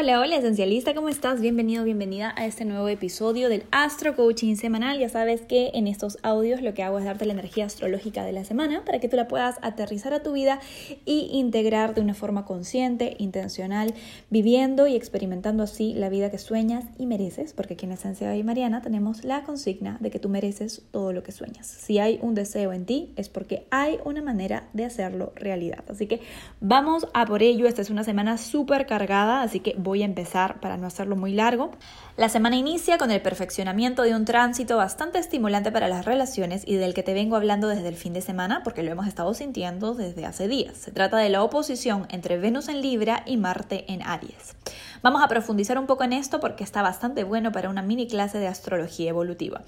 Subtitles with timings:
[0.00, 1.42] Hola, hola esencialista, ¿cómo estás?
[1.42, 4.98] Bienvenido, bienvenida a este nuevo episodio del Astro Coaching semanal.
[4.98, 8.32] Ya sabes que en estos audios lo que hago es darte la energía astrológica de
[8.32, 10.58] la semana para que tú la puedas aterrizar a tu vida
[11.04, 13.92] y integrar de una forma consciente, intencional,
[14.30, 18.42] viviendo y experimentando así la vida que sueñas y mereces, porque aquí en Esencia y
[18.42, 21.66] Mariana tenemos la consigna de que tú mereces todo lo que sueñas.
[21.66, 25.84] Si hay un deseo en ti es porque hay una manera de hacerlo realidad.
[25.90, 26.22] Así que
[26.62, 27.66] vamos a por ello.
[27.66, 31.32] Esta es una semana súper cargada, así que voy a empezar para no hacerlo muy
[31.32, 31.72] largo.
[32.16, 36.76] La semana inicia con el perfeccionamiento de un tránsito bastante estimulante para las relaciones y
[36.76, 39.94] del que te vengo hablando desde el fin de semana porque lo hemos estado sintiendo
[39.94, 40.78] desde hace días.
[40.78, 44.54] Se trata de la oposición entre Venus en Libra y Marte en Aries.
[45.02, 48.38] Vamos a profundizar un poco en esto porque está bastante bueno para una mini clase
[48.38, 49.62] de astrología evolutiva.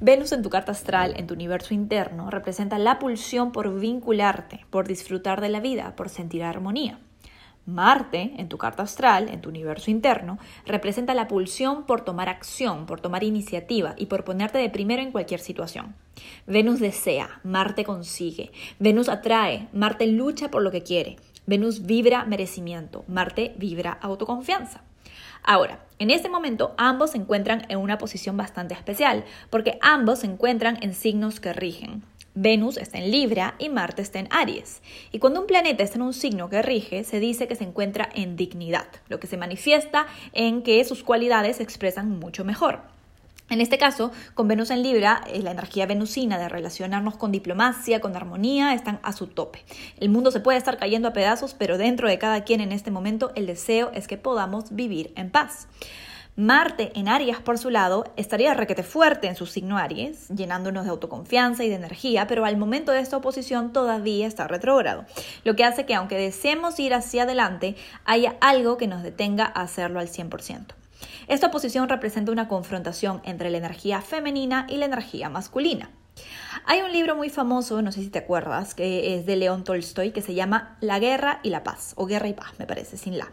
[0.00, 4.88] Venus en tu carta astral, en tu universo interno, representa la pulsión por vincularte, por
[4.88, 6.98] disfrutar de la vida, por sentir armonía.
[7.66, 12.86] Marte, en tu carta astral, en tu universo interno, representa la pulsión por tomar acción,
[12.86, 15.94] por tomar iniciativa y por ponerte de primero en cualquier situación.
[16.46, 18.50] Venus desea, Marte consigue.
[18.78, 21.16] Venus atrae, Marte lucha por lo que quiere.
[21.46, 24.82] Venus vibra merecimiento, Marte vibra autoconfianza.
[25.42, 30.26] Ahora, en este momento ambos se encuentran en una posición bastante especial, porque ambos se
[30.26, 32.02] encuentran en signos que rigen.
[32.34, 34.82] Venus está en Libra y Marte está en Aries.
[35.12, 38.08] Y cuando un planeta está en un signo que rige, se dice que se encuentra
[38.14, 42.80] en dignidad, lo que se manifiesta en que sus cualidades se expresan mucho mejor.
[43.50, 48.00] En este caso, con Venus en Libra, eh, la energía venusina de relacionarnos con diplomacia,
[48.00, 49.64] con armonía, están a su tope.
[49.98, 52.92] El mundo se puede estar cayendo a pedazos, pero dentro de cada quien en este
[52.92, 55.66] momento el deseo es que podamos vivir en paz.
[56.36, 60.90] Marte en Aries, por su lado, estaría requete fuerte en su signo Aries, llenándonos de
[60.90, 65.04] autoconfianza y de energía, pero al momento de esta oposición todavía está retrógrado,
[65.44, 69.62] lo que hace que aunque deseemos ir hacia adelante, haya algo que nos detenga a
[69.62, 70.66] hacerlo al 100%.
[71.26, 75.90] Esta oposición representa una confrontación entre la energía femenina y la energía masculina.
[76.66, 80.10] Hay un libro muy famoso, no sé si te acuerdas, que es de León Tolstoy,
[80.10, 83.18] que se llama La guerra y la paz, o Guerra y paz, me parece, sin
[83.18, 83.28] la.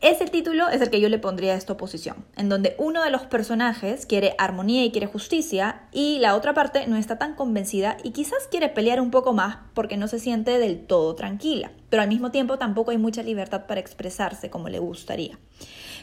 [0.00, 3.10] Ese título es el que yo le pondría a esta oposición, en donde uno de
[3.10, 7.96] los personajes quiere armonía y quiere justicia, y la otra parte no está tan convencida
[8.02, 12.02] y quizás quiere pelear un poco más porque no se siente del todo tranquila, pero
[12.02, 15.38] al mismo tiempo tampoco hay mucha libertad para expresarse como le gustaría.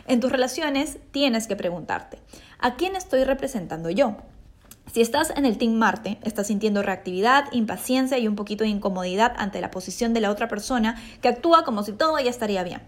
[0.08, 2.20] En tus relaciones tienes que preguntarte,
[2.60, 4.18] ¿a quién estoy representando yo?
[4.94, 9.34] Si estás en el Team Marte, estás sintiendo reactividad, impaciencia y un poquito de incomodidad
[9.38, 12.82] ante la posición de la otra persona que actúa como si todo ya estaría bien.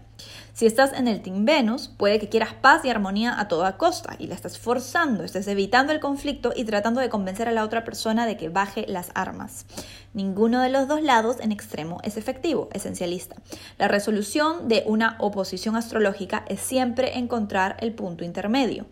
[0.54, 4.16] Si estás en el Team Venus, puede que quieras paz y armonía a toda costa
[4.18, 7.84] y la estás forzando, estás evitando el conflicto y tratando de convencer a la otra
[7.84, 9.66] persona de que baje las armas.
[10.14, 13.36] Ninguno de los dos lados en extremo es efectivo, esencialista.
[13.78, 18.86] La resolución de una oposición astrológica es siempre encontrar el punto intermedio.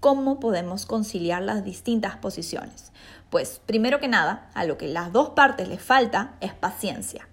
[0.00, 2.92] ¿Cómo podemos conciliar las distintas posiciones?
[3.30, 7.26] Pues primero que nada, a lo que las dos partes les falta es paciencia.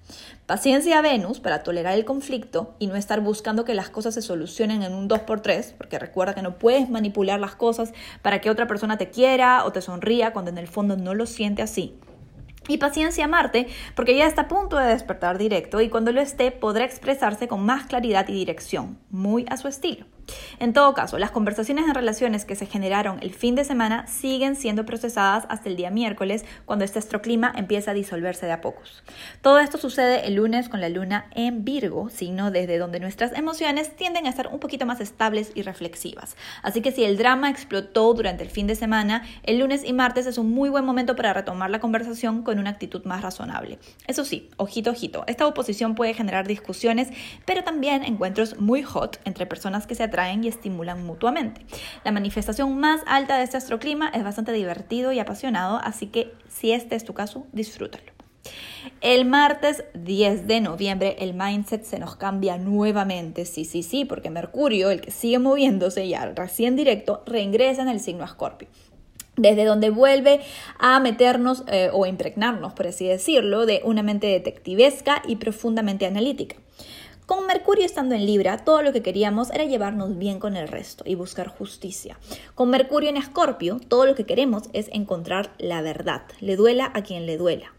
[0.45, 4.21] Paciencia a Venus para tolerar el conflicto y no estar buscando que las cosas se
[4.21, 8.65] solucionen en un 2x3, porque recuerda que no puedes manipular las cosas para que otra
[8.65, 11.95] persona te quiera o te sonría cuando en el fondo no lo siente así.
[12.69, 16.21] Y paciencia a Marte, porque ya está a punto de despertar directo y cuando lo
[16.21, 20.05] esté podrá expresarse con más claridad y dirección, muy a su estilo.
[20.59, 24.55] En todo caso, las conversaciones en relaciones que se generaron el fin de semana siguen
[24.55, 29.03] siendo procesadas hasta el día miércoles, cuando este astroclima empieza a disolverse de a pocos.
[29.41, 33.95] Todo esto sucede el lunes con la luna en Virgo, signo desde donde nuestras emociones
[33.95, 36.35] tienden a estar un poquito más estables y reflexivas.
[36.61, 40.27] Así que si el drama explotó durante el fin de semana, el lunes y martes
[40.27, 43.79] es un muy buen momento para retomar la conversación con una actitud más razonable.
[44.07, 47.09] Eso sí, ojito, ojito, esta oposición puede generar discusiones,
[47.45, 51.61] pero también encuentros muy hot entre personas que se atraen y estimulan mutuamente.
[52.03, 56.71] La manifestación más alta de este astroclima es bastante divertido y apasionado, así que si
[56.71, 58.13] este es tu caso, disfrútalo.
[59.01, 64.29] El martes 10 de noviembre el mindset se nos cambia nuevamente, sí, sí, sí, porque
[64.29, 68.67] Mercurio, el que sigue moviéndose ya recién directo, reingresa en el signo Escorpio
[69.35, 70.41] desde donde vuelve
[70.77, 76.57] a meternos eh, o impregnarnos, por así decirlo, de una mente detectivesca y profundamente analítica.
[77.25, 81.05] Con Mercurio estando en Libra, todo lo que queríamos era llevarnos bien con el resto
[81.07, 82.19] y buscar justicia.
[82.53, 87.01] Con Mercurio en Escorpio, todo lo que queremos es encontrar la verdad, le duela a
[87.01, 87.73] quien le duela.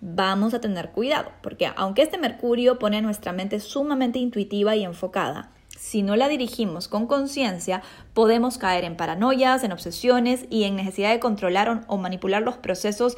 [0.00, 4.82] Vamos a tener cuidado, porque aunque este Mercurio pone a nuestra mente sumamente intuitiva y
[4.82, 7.82] enfocada, si no la dirigimos con conciencia,
[8.14, 13.16] podemos caer en paranoias, en obsesiones y en necesidad de controlar o manipular los procesos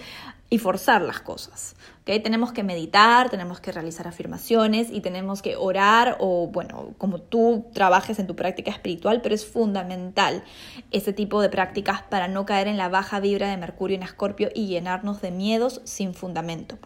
[0.50, 1.76] y forzar las cosas.
[2.02, 2.20] ¿okay?
[2.20, 7.66] Tenemos que meditar, tenemos que realizar afirmaciones y tenemos que orar o, bueno, como tú
[7.72, 10.42] trabajes en tu práctica espiritual, pero es fundamental
[10.90, 14.50] ese tipo de prácticas para no caer en la baja vibra de Mercurio en Escorpio
[14.52, 16.78] y llenarnos de miedos sin fundamento.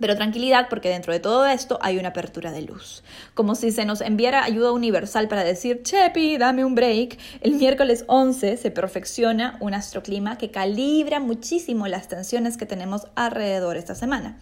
[0.00, 3.02] Pero tranquilidad porque dentro de todo esto hay una apertura de luz.
[3.34, 7.18] Como si se nos enviara ayuda universal para decir, Chepi, dame un break.
[7.40, 13.76] El miércoles 11 se perfecciona un astroclima que calibra muchísimo las tensiones que tenemos alrededor
[13.76, 14.38] esta semana.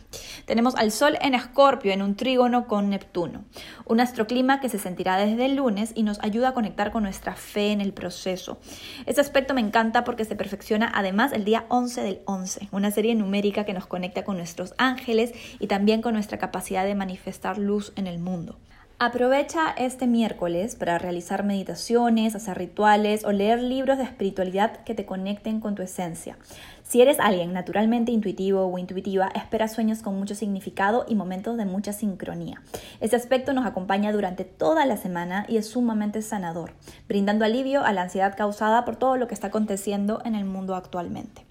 [0.47, 3.45] Tenemos al Sol en Escorpio en un trígono con Neptuno.
[3.85, 7.35] Un astroclima que se sentirá desde el lunes y nos ayuda a conectar con nuestra
[7.35, 8.59] fe en el proceso.
[9.07, 13.15] Este aspecto me encanta porque se perfecciona además el día 11 del 11, una serie
[13.15, 17.93] numérica que nos conecta con nuestros ángeles y también con nuestra capacidad de manifestar luz
[17.97, 18.57] en el mundo.
[19.01, 25.05] Aprovecha este miércoles para realizar meditaciones, hacer rituales o leer libros de espiritualidad que te
[25.05, 26.39] conecten con tu esencia.
[26.85, 31.65] Si eres alguien naturalmente intuitivo o intuitiva, espera sueños con mucho significado y momentos de
[31.65, 32.63] mucha sincronía.
[33.01, 36.73] Este aspecto nos acompaña durante toda la semana y es sumamente sanador,
[37.09, 40.77] brindando alivio a la ansiedad causada por todo lo que está aconteciendo en el mundo
[40.77, 41.44] actualmente.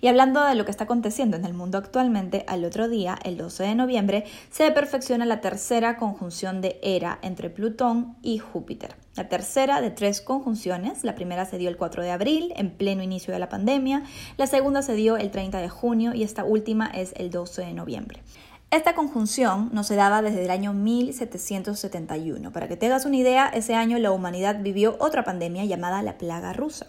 [0.00, 3.36] Y hablando de lo que está aconteciendo en el mundo actualmente, al otro día, el
[3.36, 8.94] 12 de noviembre, se perfecciona la tercera conjunción de Hera entre Plutón y Júpiter.
[9.16, 13.02] La tercera de tres conjunciones, la primera se dio el 4 de abril, en pleno
[13.02, 14.02] inicio de la pandemia,
[14.36, 17.72] la segunda se dio el 30 de junio y esta última es el 12 de
[17.72, 18.22] noviembre.
[18.70, 22.52] Esta conjunción no se daba desde el año 1771.
[22.52, 26.18] Para que te hagas una idea, ese año la humanidad vivió otra pandemia llamada la
[26.18, 26.88] plaga rusa.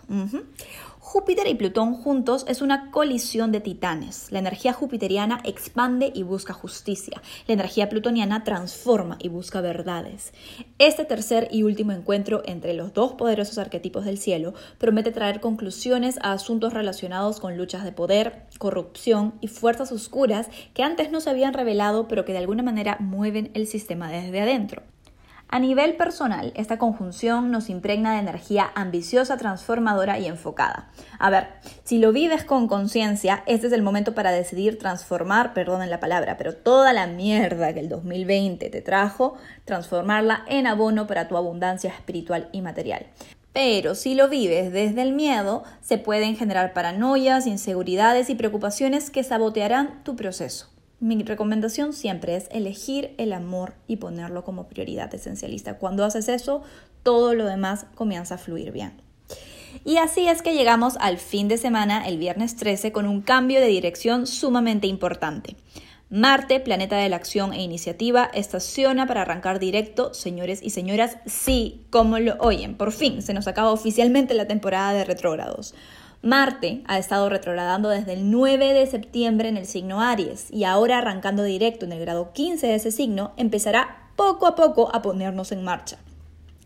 [1.08, 4.30] Júpiter y Plutón juntos es una colisión de titanes.
[4.30, 7.22] La energía jupiteriana expande y busca justicia.
[7.48, 10.34] La energía plutoniana transforma y busca verdades.
[10.80, 16.20] Este tercer y último encuentro entre los dos poderosos arquetipos del cielo promete traer conclusiones
[16.22, 21.30] a asuntos relacionados con luchas de poder, corrupción y fuerzas oscuras que antes no se
[21.30, 24.84] habían revelado pero que de alguna manera mueven el sistema desde adentro.
[25.50, 30.90] A nivel personal, esta conjunción nos impregna de energía ambiciosa, transformadora y enfocada.
[31.20, 31.48] A ver,
[31.86, 36.36] si lo vives con conciencia, este es el momento para decidir transformar, perdonen la palabra,
[36.36, 41.92] pero toda la mierda que el 2020 te trajo, transformarla en abono para tu abundancia
[41.92, 43.08] espiritual y material.
[43.54, 49.24] Pero si lo vives desde el miedo, se pueden generar paranoias, inseguridades y preocupaciones que
[49.24, 50.77] sabotearán tu proceso.
[51.00, 55.78] Mi recomendación siempre es elegir el amor y ponerlo como prioridad esencialista.
[55.78, 56.64] Cuando haces eso,
[57.04, 59.00] todo lo demás comienza a fluir bien.
[59.86, 63.60] Y así es que llegamos al fin de semana, el viernes 13, con un cambio
[63.60, 65.56] de dirección sumamente importante.
[66.10, 71.86] Marte, planeta de la acción e iniciativa, estaciona para arrancar directo, señores y señoras, sí,
[71.90, 75.76] como lo oyen, por fin se nos acaba oficialmente la temporada de retrógrados.
[76.24, 80.98] Marte ha estado retrogradando desde el 9 de septiembre en el signo Aries y ahora
[80.98, 85.52] arrancando directo en el grado 15 de ese signo, empezará poco a poco a ponernos
[85.52, 86.00] en marcha.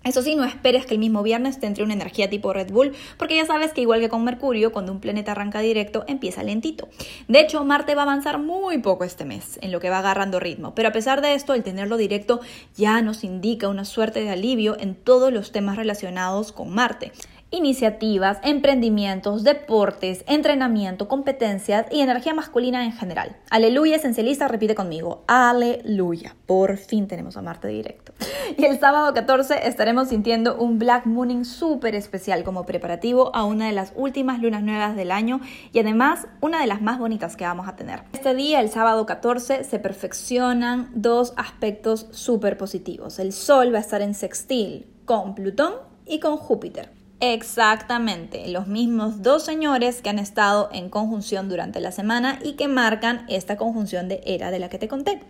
[0.04, 2.94] Eso sí, no esperes que el mismo viernes te entre una energía tipo Red Bull,
[3.18, 6.90] porque ya sabes que igual que con Mercurio, cuando un planeta arranca directo, empieza lentito.
[7.28, 10.40] De hecho, Marte va a avanzar muy poco este mes, en lo que va agarrando
[10.40, 12.40] ritmo, pero a pesar de esto, el tenerlo directo
[12.76, 17.12] ya nos indica una suerte de alivio en todos los temas relacionados con Marte
[17.52, 23.36] iniciativas, emprendimientos, deportes, entrenamiento, competencias y energía masculina en general.
[23.50, 25.24] Aleluya, esencialista, repite conmigo.
[25.28, 26.36] Aleluya.
[26.46, 28.14] Por fin tenemos a Marte directo.
[28.58, 33.68] Y el sábado 14 estaremos sintiendo un Black Mooning súper especial como preparativo a una
[33.68, 35.40] de las últimas lunas nuevas del año
[35.72, 38.04] y además una de las más bonitas que vamos a tener.
[38.12, 43.20] Este día, el sábado 14, se perfeccionan dos aspectos súper positivos.
[43.20, 45.74] El Sol va a estar en sextil con Plutón
[46.06, 47.01] y con Júpiter.
[47.24, 52.68] Exactamente, los mismos dos señores que han estado en conjunción durante la semana y que
[52.68, 55.22] marcan esta conjunción de era de la que te conté.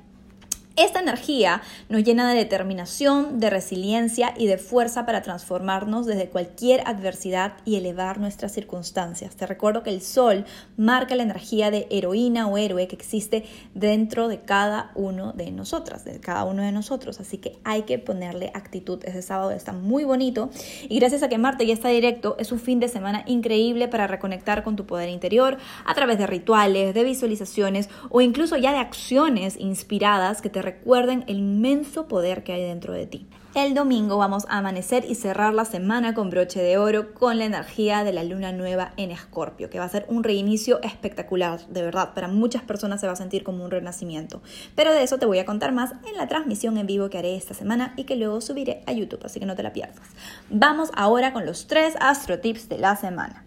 [0.78, 6.82] Esta energía nos llena de determinación, de resiliencia y de fuerza para transformarnos desde cualquier
[6.88, 9.36] adversidad y elevar nuestras circunstancias.
[9.36, 10.46] Te recuerdo que el sol
[10.78, 16.06] marca la energía de heroína o héroe que existe dentro de cada uno de nosotras,
[16.06, 17.20] de cada uno de nosotros.
[17.20, 19.04] Así que hay que ponerle actitud.
[19.04, 20.52] Ese sábado está muy bonito
[20.88, 24.08] y gracias a que Marte ya está directo, es un fin de semana increíble para
[24.08, 28.80] reconectar con tu poder interior a través de rituales, de visualizaciones o incluso ya de
[28.80, 33.28] acciones inspiradas que te recuerden el inmenso poder que hay dentro de ti.
[33.54, 37.44] El domingo vamos a amanecer y cerrar la semana con broche de oro con la
[37.44, 41.82] energía de la luna nueva en Escorpio, que va a ser un reinicio espectacular, de
[41.82, 44.42] verdad, para muchas personas se va a sentir como un renacimiento.
[44.74, 47.36] Pero de eso te voy a contar más en la transmisión en vivo que haré
[47.36, 50.08] esta semana y que luego subiré a YouTube, así que no te la pierdas.
[50.50, 53.44] Vamos ahora con los tres astro tips de la semana.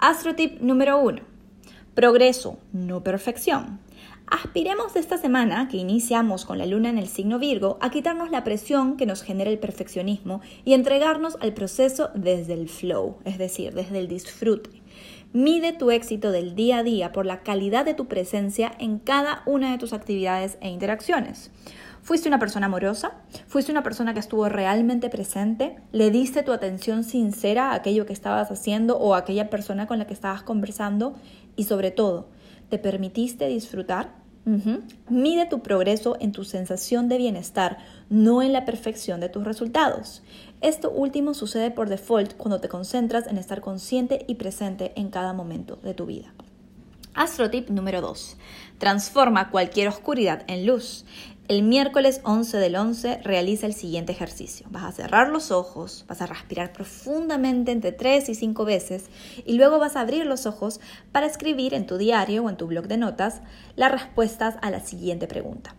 [0.00, 1.22] Astro tip número uno
[1.96, 3.80] Progreso, no perfección.
[4.28, 8.42] Aspiremos esta semana, que iniciamos con la luna en el signo Virgo, a quitarnos la
[8.42, 13.72] presión que nos genera el perfeccionismo y entregarnos al proceso desde el flow, es decir,
[13.72, 14.82] desde el disfrute.
[15.32, 19.42] Mide tu éxito del día a día por la calidad de tu presencia en cada
[19.46, 21.52] una de tus actividades e interacciones.
[22.02, 23.12] ¿Fuiste una persona amorosa?
[23.46, 25.76] ¿Fuiste una persona que estuvo realmente presente?
[25.92, 29.98] ¿Le diste tu atención sincera a aquello que estabas haciendo o a aquella persona con
[29.98, 31.14] la que estabas conversando?
[31.56, 32.28] Y sobre todo,
[32.68, 34.26] ¿Te permitiste disfrutar?
[35.08, 37.78] Mide tu progreso en tu sensación de bienestar,
[38.10, 40.22] no en la perfección de tus resultados.
[40.60, 45.32] Esto último sucede por default cuando te concentras en estar consciente y presente en cada
[45.32, 46.32] momento de tu vida.
[47.16, 48.36] Astrotip número 2.
[48.76, 51.06] Transforma cualquier oscuridad en luz.
[51.48, 54.66] El miércoles 11 del 11 realiza el siguiente ejercicio.
[54.68, 59.06] Vas a cerrar los ojos, vas a respirar profundamente entre 3 y 5 veces
[59.46, 60.78] y luego vas a abrir los ojos
[61.10, 63.40] para escribir en tu diario o en tu blog de notas
[63.76, 65.74] las respuestas a la siguiente pregunta.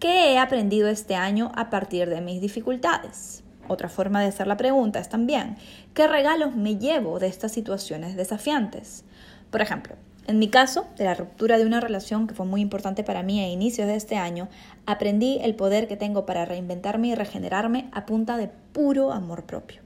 [0.00, 3.44] ¿Qué he aprendido este año a partir de mis dificultades?
[3.66, 5.58] Otra forma de hacer la pregunta es también,
[5.92, 9.04] ¿qué regalos me llevo de estas situaciones desafiantes?
[9.50, 9.96] Por ejemplo,
[10.28, 13.40] en mi caso, de la ruptura de una relación que fue muy importante para mí
[13.40, 14.48] a inicios de este año,
[14.84, 19.80] aprendí el poder que tengo para reinventarme y regenerarme a punta de puro amor propio.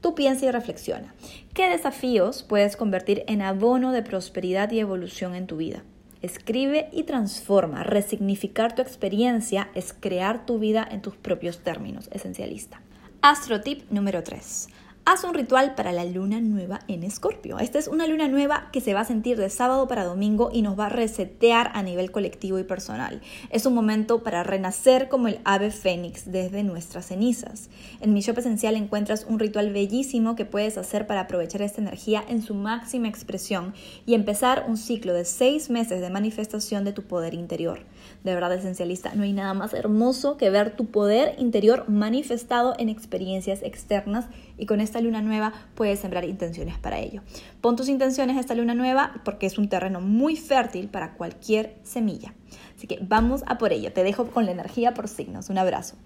[0.00, 1.14] Tú piensa y reflexiona.
[1.54, 5.84] ¿Qué desafíos puedes convertir en abono de prosperidad y evolución en tu vida?
[6.20, 7.84] Escribe y transforma.
[7.84, 12.08] Resignificar tu experiencia es crear tu vida en tus propios términos.
[12.10, 12.80] Esencialista.
[13.22, 14.66] Astro tip número 3.
[15.08, 17.60] Haz un ritual para la luna nueva en Escorpio.
[17.60, 20.62] Esta es una luna nueva que se va a sentir de sábado para domingo y
[20.62, 23.22] nos va a resetear a nivel colectivo y personal.
[23.50, 27.70] Es un momento para renacer como el ave fénix desde nuestras cenizas.
[28.00, 32.24] En mi shop esencial encuentras un ritual bellísimo que puedes hacer para aprovechar esta energía
[32.26, 33.74] en su máxima expresión
[34.06, 37.78] y empezar un ciclo de seis meses de manifestación de tu poder interior.
[38.24, 42.88] De verdad, esencialista, no hay nada más hermoso que ver tu poder interior manifestado en
[42.88, 44.24] experiencias externas
[44.58, 47.22] y con esta luna nueva puedes sembrar intenciones para ello.
[47.60, 52.34] Pon tus intenciones esta luna nueva porque es un terreno muy fértil para cualquier semilla.
[52.76, 53.92] Así que vamos a por ello.
[53.92, 55.50] Te dejo con la energía por signos.
[55.50, 55.96] Un abrazo.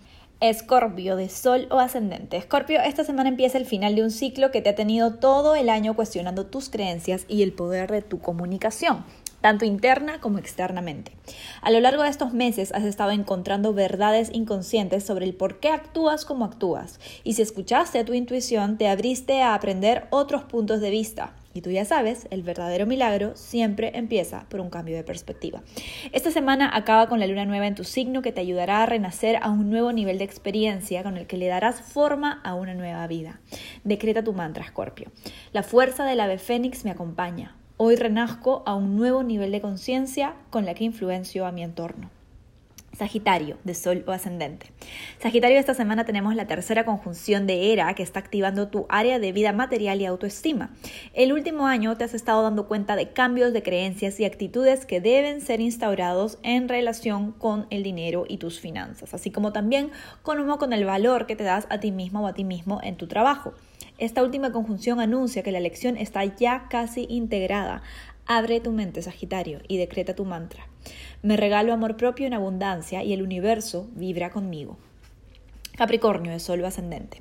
[0.40, 2.38] Escorpio de Sol o Ascendente.
[2.38, 5.68] Escorpio, esta semana empieza el final de un ciclo que te ha tenido todo el
[5.68, 9.04] año cuestionando tus creencias y el poder de tu comunicación
[9.40, 11.12] tanto interna como externamente.
[11.62, 15.70] A lo largo de estos meses has estado encontrando verdades inconscientes sobre el por qué
[15.70, 20.80] actúas como actúas, y si escuchaste a tu intuición, te abriste a aprender otros puntos
[20.80, 21.32] de vista.
[21.52, 25.62] Y tú ya sabes, el verdadero milagro siempre empieza por un cambio de perspectiva.
[26.12, 29.36] Esta semana acaba con la luna nueva en tu signo que te ayudará a renacer
[29.42, 33.04] a un nuevo nivel de experiencia con el que le darás forma a una nueva
[33.08, 33.40] vida.
[33.82, 35.10] Decreta tu mantra, Scorpio.
[35.52, 37.56] La fuerza del ave fénix me acompaña.
[37.82, 42.10] Hoy renazco a un nuevo nivel de conciencia con la que influencio a mi entorno.
[42.92, 44.66] Sagitario, de Sol o Ascendente.
[45.18, 49.32] Sagitario, esta semana tenemos la tercera conjunción de Era que está activando tu área de
[49.32, 50.74] vida material y autoestima.
[51.14, 55.00] El último año te has estado dando cuenta de cambios de creencias y actitudes que
[55.00, 60.46] deben ser instaurados en relación con el dinero y tus finanzas, así como también con,
[60.58, 63.06] con el valor que te das a ti mismo o a ti mismo en tu
[63.06, 63.54] trabajo.
[64.00, 67.82] Esta última conjunción anuncia que la lección está ya casi integrada.
[68.24, 70.66] Abre tu mente, Sagitario, y decreta tu mantra.
[71.22, 74.78] Me regalo amor propio en abundancia y el universo vibra conmigo.
[75.76, 77.20] Capricornio de Sol ascendente.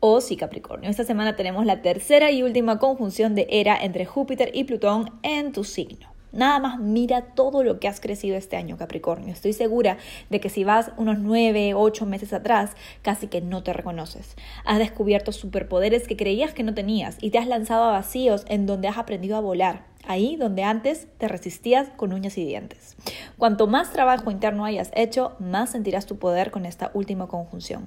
[0.00, 0.88] Oh sí, Capricornio.
[0.88, 5.52] Esta semana tenemos la tercera y última conjunción de era entre Júpiter y Plutón en
[5.52, 6.13] tu signo.
[6.34, 9.32] Nada más mira todo lo que has crecido este año, Capricornio.
[9.32, 9.98] Estoy segura
[10.30, 12.72] de que si vas unos nueve, ocho meses atrás,
[13.02, 14.34] casi que no te reconoces.
[14.64, 18.66] Has descubierto superpoderes que creías que no tenías y te has lanzado a vacíos en
[18.66, 19.84] donde has aprendido a volar.
[20.08, 22.96] Ahí donde antes te resistías con uñas y dientes.
[23.38, 27.86] Cuanto más trabajo interno hayas hecho, más sentirás tu poder con esta última conjunción.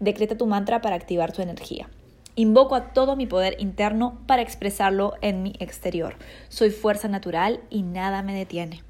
[0.00, 1.88] Decreta tu mantra para activar tu energía.
[2.38, 6.16] Invoco a todo mi poder interno para expresarlo en mi exterior.
[6.50, 8.82] Soy fuerza natural y nada me detiene.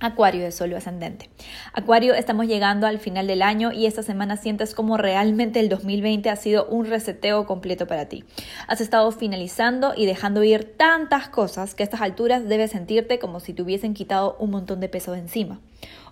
[0.00, 1.30] Acuario de Sol ascendente.
[1.72, 6.30] Acuario, estamos llegando al final del año y esta semana sientes como realmente el 2020
[6.30, 8.24] ha sido un reseteo completo para ti.
[8.66, 13.38] Has estado finalizando y dejando ir tantas cosas que a estas alturas debes sentirte como
[13.38, 15.60] si te hubiesen quitado un montón de peso de encima.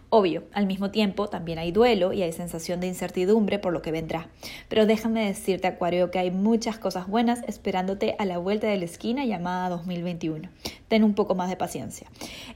[0.09, 3.91] Obvio, al mismo tiempo también hay duelo y hay sensación de incertidumbre por lo que
[3.91, 4.29] vendrá.
[4.69, 8.85] Pero déjame decirte, Acuario, que hay muchas cosas buenas esperándote a la vuelta de la
[8.85, 10.49] esquina llamada 2021.
[10.87, 12.07] Ten un poco más de paciencia.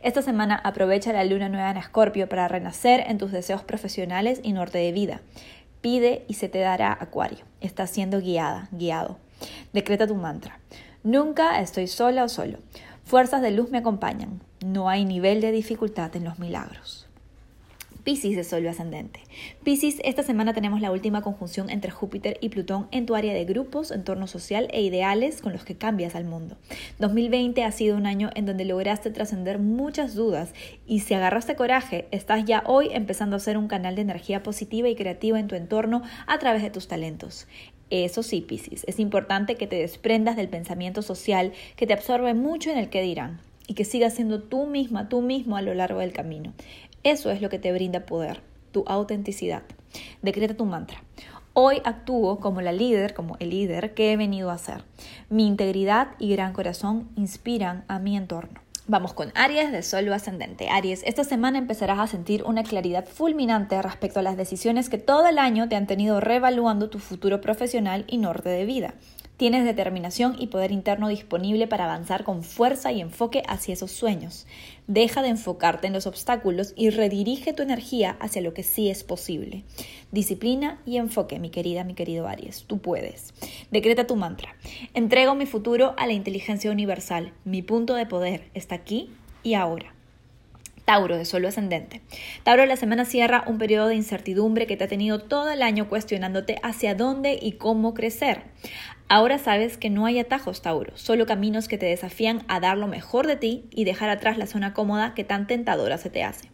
[0.01, 4.53] Esta semana aprovecha la luna nueva en Escorpio para renacer en tus deseos profesionales y
[4.53, 5.21] norte de vida.
[5.81, 7.45] Pide y se te dará, Acuario.
[7.61, 9.19] Estás siendo guiada, guiado.
[9.73, 10.61] Decreta tu mantra.
[11.03, 12.59] Nunca estoy sola o solo.
[13.05, 14.41] Fuerzas de luz me acompañan.
[14.65, 17.00] No hay nivel de dificultad en los milagros.
[18.05, 19.21] Piscis de Sol ascendente.
[19.63, 23.45] Piscis, esta semana tenemos la última conjunción entre Júpiter y Plutón en tu área de
[23.45, 26.57] grupos, entorno social e ideales con los que cambias al mundo.
[26.99, 30.53] 2020 ha sido un año en donde lograste trascender muchas dudas
[30.87, 34.89] y si agarraste coraje, estás ya hoy empezando a ser un canal de energía positiva
[34.89, 37.47] y creativa en tu entorno a través de tus talentos.
[37.91, 42.71] Eso sí, Piscis, es importante que te desprendas del pensamiento social que te absorbe mucho
[42.71, 46.01] en el que dirán y que sigas siendo tú misma, tú mismo a lo largo
[46.01, 46.53] del camino.
[47.03, 48.43] Eso es lo que te brinda poder,
[48.73, 49.63] tu autenticidad.
[50.21, 51.03] Decreta tu mantra.
[51.55, 54.85] Hoy actúo como la líder, como el líder que he venido a ser.
[55.31, 58.61] Mi integridad y gran corazón inspiran a mi entorno.
[58.87, 60.69] Vamos con Aries de Sol ascendente.
[60.69, 65.27] Aries, esta semana empezarás a sentir una claridad fulminante respecto a las decisiones que todo
[65.27, 68.95] el año te han tenido reevaluando tu futuro profesional y norte de vida.
[69.41, 74.47] Tienes determinación y poder interno disponible para avanzar con fuerza y enfoque hacia esos sueños.
[74.87, 79.03] Deja de enfocarte en los obstáculos y redirige tu energía hacia lo que sí es
[79.03, 79.65] posible.
[80.13, 82.65] Disciplina y enfoque, mi querida, mi querido Aries.
[82.67, 83.33] Tú puedes.
[83.71, 84.57] Decreta tu mantra.
[84.93, 87.33] Entrego mi futuro a la inteligencia universal.
[87.47, 89.09] Mi punto de poder está aquí
[89.43, 89.95] y ahora.
[90.85, 92.01] Tauro de Solo Ascendente.
[92.43, 95.89] Tauro, la semana cierra un periodo de incertidumbre que te ha tenido todo el año
[95.89, 98.43] cuestionándote hacia dónde y cómo crecer.
[99.13, 102.87] Ahora sabes que no hay atajos, Tauro, solo caminos que te desafían a dar lo
[102.87, 106.49] mejor de ti y dejar atrás la zona cómoda que tan tentadora se te hace.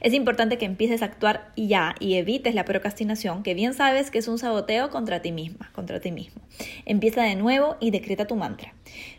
[0.00, 4.20] Es importante que empieces a actuar ya y evites la procrastinación, que bien sabes que
[4.20, 6.40] es un saboteo contra ti misma, contra ti mismo.
[6.86, 8.72] Empieza de nuevo y decreta tu mantra.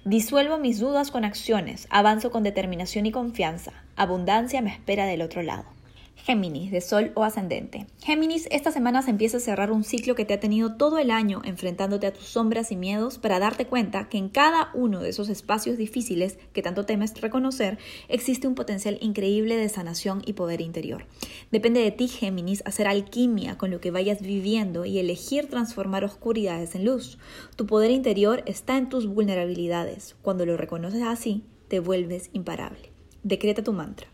[0.04, 3.72] Disuelvo mis dudas con acciones, avanzo con determinación y confianza.
[3.98, 5.79] Abundancia me espera del otro lado.
[6.26, 7.88] Géminis, de Sol o Ascendente.
[8.04, 11.12] Géminis, esta semana se empieza a cerrar un ciclo que te ha tenido todo el
[11.12, 15.10] año enfrentándote a tus sombras y miedos para darte cuenta que en cada uno de
[15.10, 20.62] esos espacios difíciles que tanto temes reconocer existe un potencial increíble de sanación y poder
[20.62, 21.06] interior.
[21.52, 26.76] Depende de ti, Géminis, hacer alquimia con lo que vayas viviendo y elegir transformar oscuridades
[26.76, 27.18] en luz.
[27.56, 30.16] Tu poder interior está en tus vulnerabilidades.
[30.22, 32.92] Cuando lo reconoces así, te vuelves imparable.
[33.24, 34.08] Decreta tu mantra.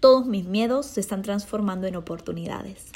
[0.00, 2.90] Todos mis miedos se están transformando en oportunidades.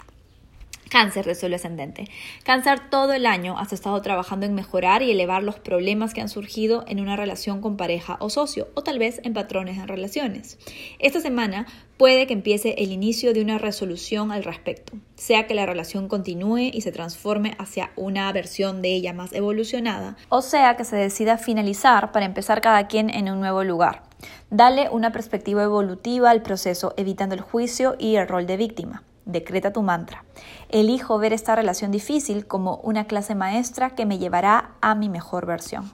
[0.91, 2.09] Cáncer de suelo ascendente.
[2.45, 6.29] Cáncer todo el año has estado trabajando en mejorar y elevar los problemas que han
[6.29, 10.59] surgido en una relación con pareja o socio, o tal vez en patrones en relaciones.
[10.99, 11.67] Esta semana
[11.97, 16.71] puede que empiece el inicio de una resolución al respecto, sea que la relación continúe
[16.73, 21.39] y se transforme hacia una versión de ella más evolucionada, o sea que se decida
[21.39, 24.03] finalizar para empezar cada quien en un nuevo lugar.
[24.51, 29.03] Dale una perspectiva evolutiva al proceso, evitando el juicio y el rol de víctima.
[29.25, 30.25] Decreta tu mantra.
[30.69, 35.47] Elijo ver esta relación difícil como una clase maestra que me llevará a mi mejor
[35.47, 35.93] versión.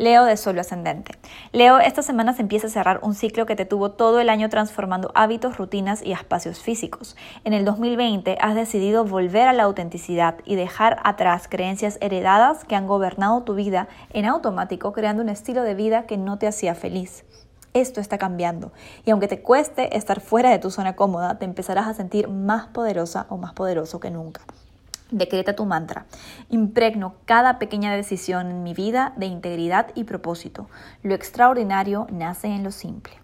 [0.00, 1.12] Leo de Solo Ascendente.
[1.52, 4.48] Leo, esta semana se empieza a cerrar un ciclo que te tuvo todo el año
[4.48, 7.16] transformando hábitos, rutinas y espacios físicos.
[7.44, 12.76] En el 2020 has decidido volver a la autenticidad y dejar atrás creencias heredadas que
[12.76, 16.74] han gobernado tu vida en automático, creando un estilo de vida que no te hacía
[16.74, 17.24] feliz.
[17.72, 18.72] Esto está cambiando
[19.04, 22.66] y aunque te cueste estar fuera de tu zona cómoda, te empezarás a sentir más
[22.66, 24.40] poderosa o más poderoso que nunca.
[25.12, 26.06] Decreta tu mantra.
[26.48, 30.68] Impregno cada pequeña decisión en mi vida de integridad y propósito.
[31.02, 33.19] Lo extraordinario nace en lo simple.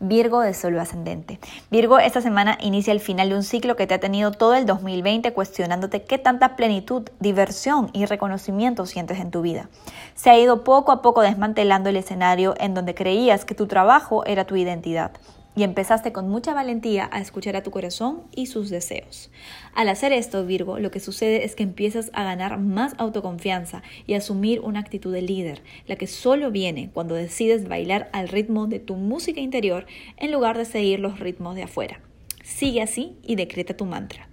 [0.00, 1.38] Virgo de Sol ascendente.
[1.70, 4.66] Virgo, esta semana inicia el final de un ciclo que te ha tenido todo el
[4.66, 9.68] 2020 cuestionándote qué tanta plenitud, diversión y reconocimiento sientes en tu vida.
[10.14, 14.24] Se ha ido poco a poco desmantelando el escenario en donde creías que tu trabajo
[14.26, 15.12] era tu identidad
[15.56, 19.30] y empezaste con mucha valentía a escuchar a tu corazón y sus deseos.
[19.74, 24.14] Al hacer esto, Virgo, lo que sucede es que empiezas a ganar más autoconfianza y
[24.14, 28.66] a asumir una actitud de líder, la que solo viene cuando decides bailar al ritmo
[28.66, 29.86] de tu música interior
[30.16, 32.00] en lugar de seguir los ritmos de afuera.
[32.42, 34.28] Sigue así y decreta tu mantra.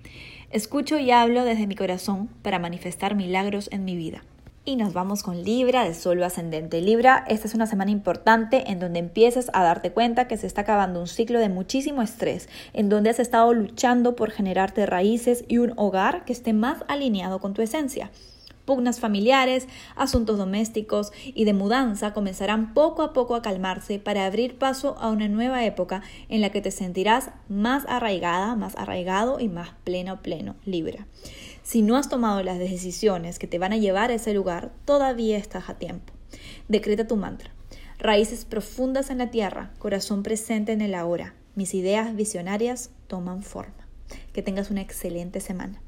[0.49, 4.23] Escucho y hablo desde mi corazón para manifestar milagros en mi vida.
[4.63, 6.81] Y nos vamos con Libra de Sol ascendente.
[6.81, 10.61] Libra, esta es una semana importante en donde empiezas a darte cuenta que se está
[10.61, 15.57] acabando un ciclo de muchísimo estrés, en donde has estado luchando por generarte raíces y
[15.57, 18.11] un hogar que esté más alineado con tu esencia.
[18.63, 24.59] Pugnas familiares, asuntos domésticos y de mudanza comenzarán poco a poco a calmarse para abrir
[24.59, 29.47] paso a una nueva época en la que te sentirás más arraigada, más arraigado y
[29.47, 31.07] más pleno, pleno, Libra.
[31.63, 35.37] Si no has tomado las decisiones que te van a llevar a ese lugar, todavía
[35.37, 36.13] estás a tiempo.
[36.67, 37.51] Decreta tu mantra.
[37.99, 41.35] Raíces profundas en la tierra, corazón presente en el ahora.
[41.55, 43.87] Mis ideas visionarias toman forma.
[44.33, 45.81] Que tengas una excelente semana.